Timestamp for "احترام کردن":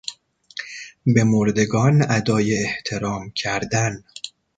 2.53-4.03